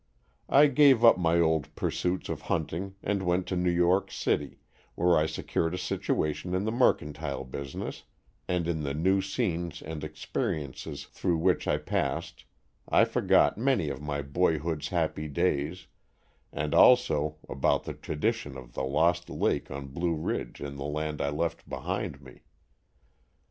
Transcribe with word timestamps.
I 0.49 0.65
gave 0.65 1.05
up 1.05 1.19
my 1.19 1.39
old 1.39 1.75
pursuits 1.75 2.27
of 2.27 2.41
hunting 2.49 2.95
and 3.03 3.21
went 3.21 3.45
to 3.49 3.55
New 3.55 3.69
York 3.69 4.11
City, 4.11 4.57
where 4.95 5.15
I 5.15 5.27
secured 5.27 5.75
a 5.75 5.77
situation 5.77 6.55
in 6.55 6.63
the 6.63 6.71
mercantile 6.71 7.43
business 7.43 8.01
and 8.47 8.67
in 8.67 8.81
the 8.81 8.95
new 8.95 9.21
scenes 9.21 9.79
and 9.79 10.03
experiences 10.03 11.05
through 11.05 11.37
which 11.37 11.67
I 11.67 11.77
passed 11.77 12.45
I 12.89 13.05
forgot 13.05 13.59
many 13.59 13.89
of 13.89 14.01
my 14.01 14.23
"boyhood's 14.23 14.87
happy 14.87 15.27
days" 15.27 15.85
and 16.51 16.73
also 16.73 17.35
about 17.47 17.83
the 17.83 17.93
tradition 17.93 18.57
of 18.57 18.73
the 18.73 18.83
lost 18.83 19.29
lake 19.29 19.69
on 19.69 19.85
Blue 19.89 20.15
Ridge 20.15 20.61
in 20.61 20.77
the 20.77 20.83
land 20.83 21.21
I 21.21 21.29
left 21.29 21.69
behind 21.69 22.23
me. 22.23 22.41